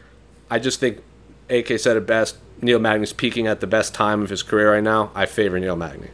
[0.51, 1.03] I just think
[1.51, 2.37] AK said it best.
[2.61, 5.11] Neil Magny's peaking at the best time of his career right now.
[5.15, 6.09] I favor Neil Magny.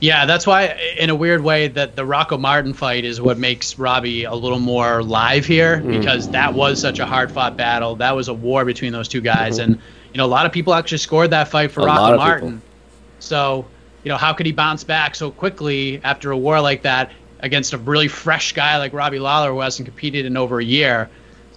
[0.00, 3.78] Yeah, that's why, in a weird way, that the Rocco Martin fight is what makes
[3.78, 6.00] Robbie a little more live here mm-hmm.
[6.00, 7.96] because that was such a hard fought battle.
[7.96, 9.72] That was a war between those two guys, mm-hmm.
[9.72, 9.82] and
[10.14, 12.48] you know a lot of people actually scored that fight for a Rocco Martin.
[12.48, 12.68] People.
[13.18, 13.66] So,
[14.02, 17.74] you know, how could he bounce back so quickly after a war like that against
[17.74, 21.10] a really fresh guy like Robbie Lawler who hasn't competed in over a year?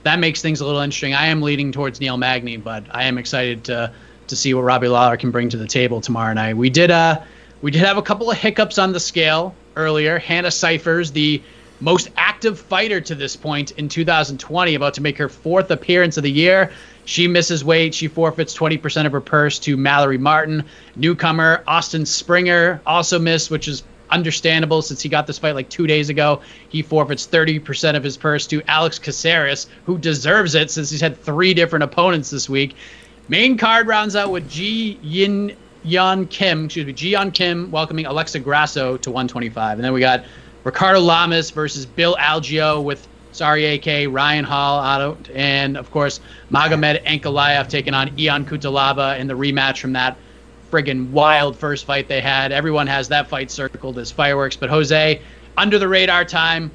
[0.03, 1.13] That makes things a little interesting.
[1.13, 3.93] I am leaning towards Neil Magny, but I am excited to
[4.27, 6.57] to see what Robbie Lawler can bring to the table tomorrow night.
[6.57, 7.21] We did uh
[7.63, 10.19] we did have a couple of hiccups on the scale earlier.
[10.19, 11.41] Hannah Cifers, the
[11.79, 16.23] most active fighter to this point in 2020, about to make her fourth appearance of
[16.23, 16.73] the year.
[17.05, 17.95] She misses weight.
[17.95, 20.65] She forfeits 20% of her purse to Mallory Martin.
[20.97, 25.87] Newcomer Austin Springer also missed, which is understandable since he got this fight like two
[25.87, 26.41] days ago.
[26.67, 31.17] He forfeits 30% of his purse to Alex Caceres, who deserves it since he's had
[31.17, 32.75] three different opponents this week.
[33.29, 38.39] Main card rounds out with Ji Yin Yeon Kim, excuse me, Jiyeon Kim welcoming Alexa
[38.39, 39.77] Grasso to 125.
[39.77, 40.23] And then we got
[40.63, 46.19] Ricardo Lamas versus Bill Algeo with Sorry AK, Ryan Hall out, and of course
[46.51, 50.17] Magomed Ankalaev taking on Ion Cutelaba in the rematch from that
[50.71, 52.51] friggin' wild first fight they had.
[52.51, 54.55] Everyone has that fight circled as fireworks.
[54.55, 55.21] But Jose,
[55.57, 56.71] under the radar time,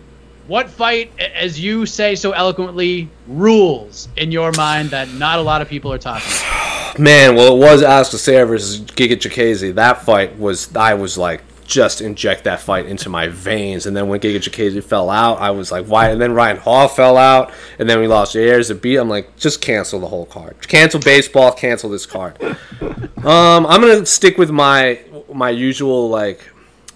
[0.48, 5.62] what fight, as you say so eloquently, rules in your mind that not a lot
[5.62, 6.57] of people are talking about?
[6.98, 9.74] Man, well, it was Alex Sarah versus Giga Chikadze.
[9.74, 13.86] That fight was, I was like, just inject that fight into my veins.
[13.86, 16.08] And then when Giga Chikadze fell out, I was like, why?
[16.10, 18.96] And then Ryan Hall fell out, and then we lost Ayers to beat.
[18.96, 20.66] I'm like, just cancel the whole card.
[20.66, 21.52] Cancel baseball.
[21.52, 22.40] Cancel this card.
[22.80, 25.00] um, I'm gonna stick with my
[25.32, 26.40] my usual like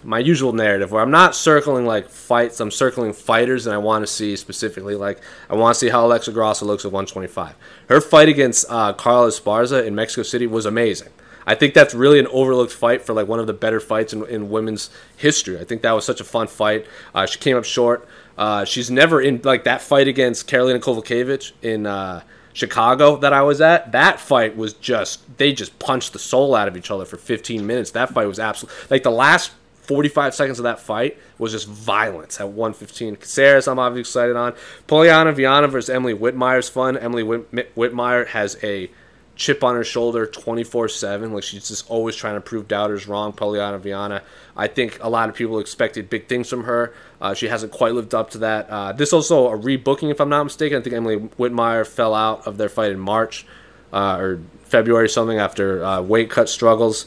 [0.05, 2.61] my usual narrative where I'm not circling like fights.
[2.61, 6.05] I'm circling fighters, and I want to see specifically like I want to see how
[6.07, 7.55] Alexa Grasso looks at 125.
[7.89, 11.11] Her fight against uh, Carla Esparza in Mexico City was amazing.
[11.47, 14.25] I think that's really an overlooked fight for like one of the better fights in,
[14.27, 15.59] in women's history.
[15.59, 16.87] I think that was such a fun fight.
[17.15, 18.07] Uh, she came up short.
[18.39, 23.43] Uh, she's never in like that fight against Karolina Kowalkiewicz in uh, Chicago that I
[23.43, 23.93] was at.
[23.93, 27.67] That fight was just they just punched the soul out of each other for 15
[27.67, 27.91] minutes.
[27.91, 32.41] That fight was absolutely like the last 45 seconds of that fight was just violence
[32.41, 33.17] at 115.
[33.17, 34.55] Caceres, I'm obviously excited on.
[34.87, 36.97] Poliana Viana versus Emily Whitmire is fun.
[36.97, 38.91] Emily Whit- Whitmire has a
[39.35, 41.33] chip on her shoulder 24 7.
[41.33, 43.33] Like she's just always trying to prove doubters wrong.
[43.33, 44.23] Poliana Viana.
[44.57, 46.95] I think a lot of people expected big things from her.
[47.21, 48.71] Uh, she hasn't quite lived up to that.
[48.71, 50.79] Uh, this also a rebooking, if I'm not mistaken.
[50.79, 53.47] I think Emily Whitmire fell out of their fight in March
[53.93, 57.07] uh, or February or something after uh, weight cut struggles.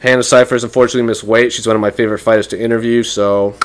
[0.00, 1.52] Hannah Cifers unfortunately missed weight.
[1.52, 3.56] She's one of my favorite fighters to interview, so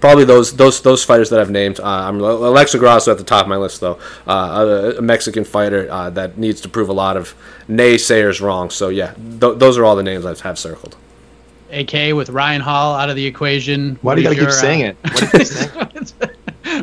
[0.00, 1.80] probably those those those fighters that I've named.
[1.80, 3.98] Uh, I'm Alexa Grasso at the top of my list, though.
[4.26, 7.34] Uh, a, a, Mexican fighter uh, that needs to prove a lot of
[7.68, 8.70] naysayers wrong.
[8.70, 10.96] So yeah, th- those are all the names I have circled.
[11.70, 13.98] AK with Ryan Hall out of the equation.
[14.02, 16.14] Why do you gotta keep saying it?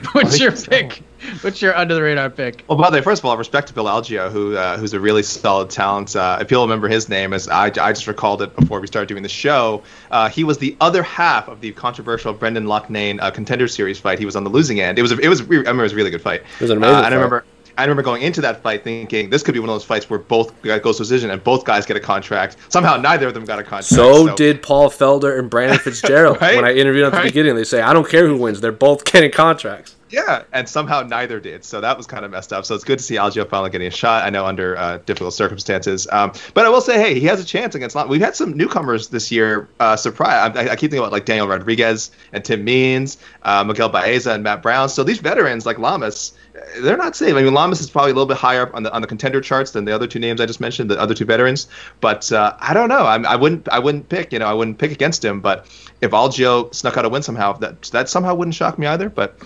[0.14, 1.04] What's your pick?
[1.44, 2.64] What's your under the radar pick?
[2.68, 5.00] Well, by the way, first of all, respect to Bill Algeo, who uh, who's a
[5.00, 6.16] really solid talent.
[6.16, 9.08] Uh, if you'll remember his name, as I, I just recalled it before we started
[9.08, 13.32] doing the show, uh, he was the other half of the controversial Brendan Loughnane uh,
[13.32, 14.20] Contender Series fight.
[14.20, 15.00] He was on the losing end.
[15.00, 16.42] It was a, it was I remember it was a really good fight.
[16.42, 16.96] It was an amazing.
[16.96, 17.44] Uh, and I remember
[17.78, 20.20] I remember going into that fight thinking this could be one of those fights where
[20.20, 22.58] both goes to decision and both guys get a contract.
[22.70, 23.86] Somehow, neither of them got a contract.
[23.86, 24.36] So, so.
[24.36, 26.40] did Paul Felder and Brandon Fitzgerald.
[26.42, 26.56] right?
[26.56, 28.72] When I interviewed them at the beginning, they say I don't care who wins; they're
[28.72, 29.96] both getting contracts.
[30.12, 31.63] Yeah, and somehow neither did.
[31.63, 32.65] So that was kind of messed up.
[32.65, 34.26] So it's good to see Algeo finally getting a shot.
[34.26, 37.45] I know under uh, difficult circumstances, um, but I will say, hey, he has a
[37.45, 37.95] chance against.
[38.10, 39.69] We've had some newcomers this year.
[39.80, 40.56] Uh, surprise!
[40.56, 44.43] I, I, keep thinking about like Daniel Rodriguez and Tim Means, uh, Miguel Baeza and
[44.43, 44.89] Matt Brown.
[44.89, 46.34] So these veterans like Lamas,
[46.82, 47.34] they're not safe.
[47.36, 49.39] I mean, Lamas is probably a little bit higher up on the on the contender
[49.39, 51.67] charts than the other two names I just mentioned, the other two veterans.
[52.02, 53.04] But uh, I don't know.
[53.04, 53.69] I, I wouldn't.
[53.69, 54.34] I wouldn't pick.
[54.34, 55.39] You know, I wouldn't pick against him.
[55.39, 55.67] But
[56.02, 59.10] if Algeo snuck out a win somehow, that that somehow wouldn't shock me either.
[59.10, 59.39] But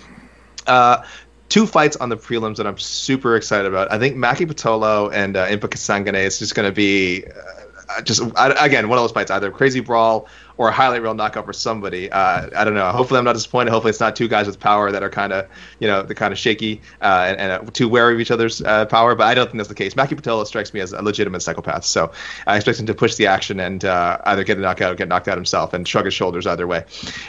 [0.66, 1.04] uh,
[1.48, 3.92] two fights on the prelims that I'm super excited about.
[3.92, 7.24] I think Maki Pitolo and uh, Impa Kasanganay is just going to be
[8.02, 11.52] just again one of those fights, either crazy brawl or a highlight reel knockout for
[11.52, 12.10] somebody.
[12.10, 12.90] Uh, I don't know.
[12.90, 13.70] Hopefully, I'm not disappointed.
[13.70, 15.46] Hopefully, it's not two guys with power that are kind of,
[15.80, 18.62] you know, the kind of shaky uh, and, and uh, too wary of each other's
[18.62, 19.14] uh, power.
[19.14, 19.94] But I don't think that's the case.
[19.94, 21.84] Maki Pitolo strikes me as a legitimate psychopath.
[21.84, 22.12] So
[22.46, 25.08] I expect him to push the action and uh, either get a knockout or get
[25.08, 26.84] knocked out himself and shrug his shoulders either way.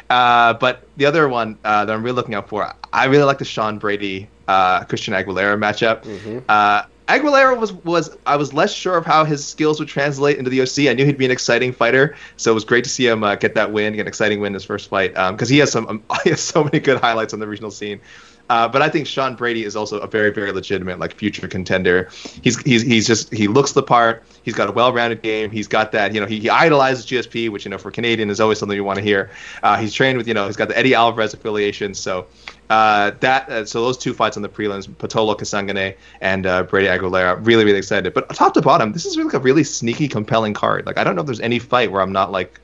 [0.09, 3.45] Uh, but the other one that I'm really looking out for, I really like the
[3.45, 6.03] Sean Brady Christian Aguilera matchup.
[6.03, 6.89] Mm-hmm.
[7.07, 10.61] Aguilera was was I was less sure of how his skills would translate into the
[10.61, 10.89] OC.
[10.89, 13.35] I knew he'd be an exciting fighter, so it was great to see him uh,
[13.35, 15.71] get that win, get an exciting win in his first fight, because um, he has
[15.71, 18.01] some um, he has so many good highlights on the regional scene.
[18.49, 22.09] Uh, but I think Sean Brady is also a very, very legitimate like future contender.
[22.41, 24.23] He's he's he's just he looks the part.
[24.43, 25.51] He's got a well-rounded game.
[25.51, 28.39] He's got that you know he, he idolizes GSP, which you know for Canadian is
[28.39, 29.31] always something you want to hear.
[29.63, 32.27] Uh, he's trained with you know he's got the Eddie Alvarez affiliation, so
[32.69, 36.87] uh, that uh, so those two fights on the prelims, Pitolo Kasanganay and uh, Brady
[36.87, 38.13] Aguilera, really really excited.
[38.13, 40.85] But top to bottom, this is really like a really sneaky, compelling card.
[40.85, 42.59] Like I don't know if there's any fight where I'm not like,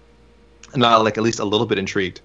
[0.76, 2.22] not like at least a little bit intrigued.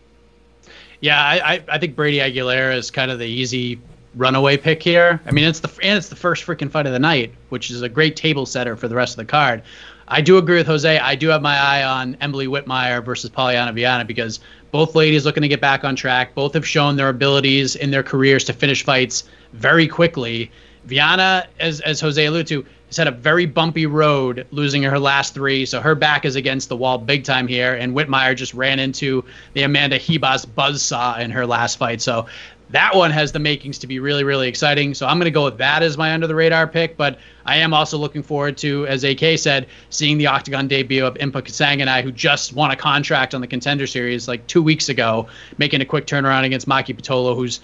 [1.00, 3.80] Yeah, I, I think Brady Aguilera is kind of the easy
[4.16, 5.20] runaway pick here.
[5.26, 7.82] I mean, it's the and it's the first freaking fight of the night, which is
[7.82, 9.62] a great table setter for the rest of the card.
[10.08, 10.98] I do agree with Jose.
[10.98, 15.42] I do have my eye on Emily Whitmire versus Poliana Viana because both ladies looking
[15.42, 16.34] to get back on track.
[16.34, 20.50] Both have shown their abilities in their careers to finish fights very quickly.
[20.84, 25.34] Viana, as as Jose alluded to, has had a very bumpy road, losing her last
[25.34, 25.66] three.
[25.66, 27.74] So her back is against the wall big time here.
[27.74, 32.00] And Whitmire just ran into the Amanda Ribas buzzsaw in her last fight.
[32.00, 32.26] So
[32.70, 34.92] that one has the makings to be really, really exciting.
[34.92, 36.96] So I'm going to go with that as my under the radar pick.
[36.96, 41.14] But I am also looking forward to, as AK said, seeing the Octagon debut of
[41.14, 45.28] Impa Kasanganay, who just won a contract on the Contender Series like two weeks ago,
[45.56, 47.60] making a quick turnaround against Maki Pitolo, who's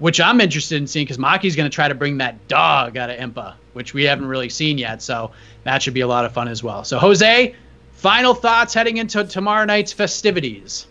[0.00, 3.10] which I'm interested in seeing because Maki's going to try to bring that dog out
[3.10, 5.02] of Impa, which we haven't really seen yet.
[5.02, 5.30] So
[5.62, 6.84] that should be a lot of fun as well.
[6.84, 7.54] So Jose,
[7.92, 10.88] final thoughts heading into tomorrow night's festivities.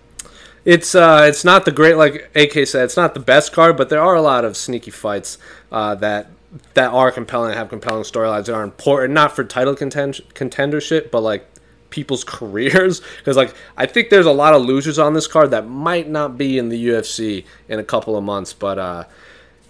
[0.66, 2.86] It's uh, it's not the great like AK said.
[2.86, 5.38] It's not the best card, but there are a lot of sneaky fights
[5.72, 6.28] uh, that
[6.74, 11.12] that are compelling, and have compelling storylines that are important, not for title contend- contendership,
[11.12, 11.46] but like
[11.90, 13.02] people's careers.
[13.18, 16.38] Because like I think there's a lot of losers on this card that might not
[16.38, 18.80] be in the UFC in a couple of months, but.
[18.80, 19.04] uh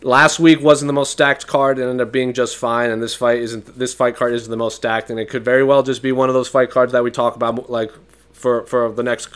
[0.06, 3.16] last week wasn't the most stacked card and ended up being just fine and this
[3.16, 6.02] fight isn't this fight card isn't the most stacked and it could very well just
[6.02, 7.90] be one of those fight cards that we talk about like
[8.34, 9.30] for for the next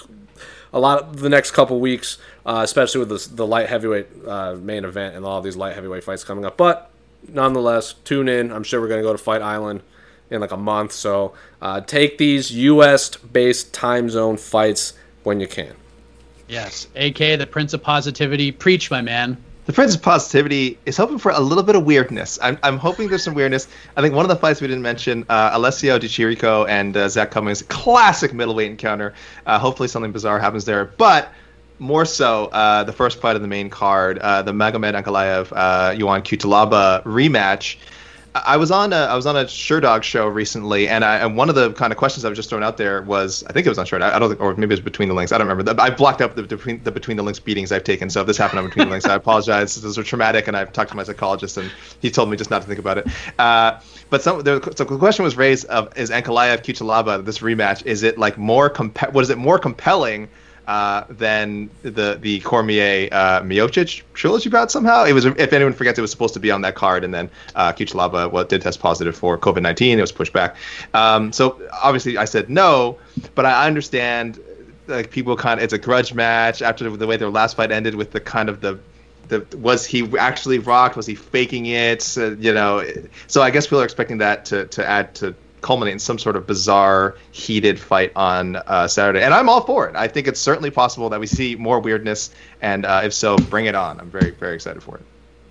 [0.77, 4.55] a lot of the next couple weeks, uh, especially with this, the light heavyweight uh,
[4.55, 6.55] main event and all these light heavyweight fights coming up.
[6.55, 6.91] But
[7.27, 8.51] nonetheless, tune in.
[8.51, 9.81] I'm sure we're going to go to Fight Island
[10.29, 10.91] in like a month.
[10.91, 13.15] So uh, take these U.S.
[13.17, 15.73] based time zone fights when you can.
[16.47, 18.51] Yes, AK, the Prince of Positivity.
[18.51, 22.39] Preach, my man the Prince of Positivity is hoping for a little bit of weirdness.
[22.41, 23.67] I'm, I'm hoping there's some weirdness.
[23.97, 27.09] I think one of the fights we didn't mention, uh, Alessio Di Chirico and uh,
[27.09, 29.13] Zach Cummings, classic middleweight encounter.
[29.45, 30.85] Uh, hopefully something bizarre happens there.
[30.85, 31.33] But
[31.79, 35.91] more so, uh, the first fight of the main card, uh, the Magomed Ankalaev uh,
[35.91, 37.75] Yoan Cutelaba rematch.
[38.45, 41.37] I was on a I was on a Sure Dog show recently, and I and
[41.37, 43.65] one of the kind of questions I was just throwing out there was I think
[43.65, 45.31] it was on Sure I, I don't think, or maybe it was between the links.
[45.31, 45.81] I don't remember.
[45.81, 48.09] I blocked up the between the between the links beatings I've taken.
[48.09, 49.75] So if this happened on between the links, I apologize.
[49.75, 51.71] Those are traumatic, and I've talked to my psychologist, and
[52.01, 53.07] he told me just not to think about it.
[53.39, 57.85] Uh, but some there, so the question was raised of is Ankalaev Cutelaba this rematch?
[57.85, 60.29] Is it like more comp- What is it more compelling?
[60.67, 65.05] Uh, than the the Cormier uh, Miocic trilogy bout somehow.
[65.05, 67.29] It was if anyone forgets, it was supposed to be on that card, and then
[67.55, 69.97] uh, Cutelaba well, did test positive for COVID nineteen.
[69.97, 70.55] It was pushed back.
[70.93, 72.97] Um, so obviously, I said no,
[73.33, 74.39] but I understand
[74.87, 77.95] like people kind of it's a grudge match after the way their last fight ended
[77.95, 78.79] with the kind of the
[79.29, 80.95] the, was he actually rocked?
[80.95, 82.17] Was he faking it?
[82.17, 82.85] Uh, you know,
[83.27, 86.35] so I guess people are expecting that to, to add to culminate in some sort
[86.35, 89.23] of bizarre, heated fight on uh, Saturday.
[89.23, 89.95] And I'm all for it.
[89.95, 93.65] I think it's certainly possible that we see more weirdness, and uh, if so, bring
[93.65, 93.99] it on.
[93.99, 95.03] I'm very, very excited for it.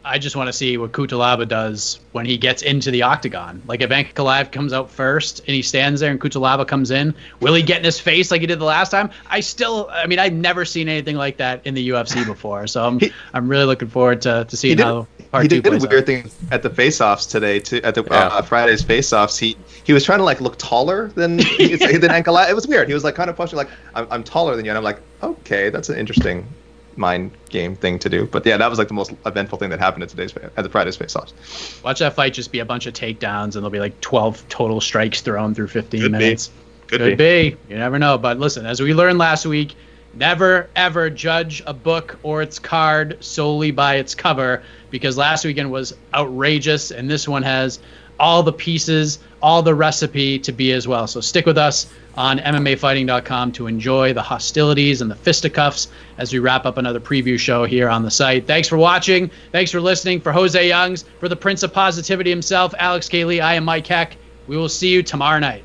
[0.07, 3.61] I just want to see what Cutelaba does when he gets into the octagon.
[3.67, 7.55] Like if Ankalaev comes out first and he stands there and Cutelaba comes in, will
[7.55, 9.11] he get in his face like he did the last time?
[9.29, 12.87] I still, I mean, I've never seen anything like that in the UFC before, so
[12.87, 15.71] I'm, he, I'm really looking forward to, to seeing did, how part he did, He
[15.71, 16.07] did a weird out.
[16.07, 17.59] thing at the face-offs today.
[17.61, 18.29] To at the yeah.
[18.29, 22.49] uh, Friday's face-offs, he he was trying to like look taller than than Ankalaev.
[22.49, 22.87] It was weird.
[22.89, 25.01] He was like kind of pushing like I'm, I'm taller than you, and I'm like
[25.23, 26.47] okay, that's an interesting
[26.97, 28.27] mind game thing to do.
[28.27, 30.69] But yeah, that was like the most eventful thing that happened at today's at the
[30.69, 31.83] Friday's face offs.
[31.83, 34.81] Watch that fight just be a bunch of takedowns and there'll be like 12 total
[34.81, 36.49] strikes thrown through 15 Could minutes.
[36.49, 36.55] Be.
[36.89, 37.51] Could, Could be.
[37.51, 37.57] be.
[37.69, 38.19] You never know.
[38.19, 39.75] But listen, as we learned last week,
[40.15, 45.71] never ever judge a book or its card solely by its cover because last weekend
[45.71, 47.79] was outrageous and this one has
[48.19, 51.07] all the pieces, all the recipe to be as well.
[51.07, 56.39] So stick with us on MMAfighting.com to enjoy the hostilities and the fisticuffs as we
[56.39, 58.47] wrap up another preview show here on the site.
[58.47, 59.31] Thanks for watching.
[59.53, 60.21] Thanks for listening.
[60.21, 63.25] For Jose Youngs, for the Prince of Positivity himself, Alex K.
[63.25, 64.17] Lee, I am Mike Heck.
[64.47, 65.63] We will see you tomorrow night.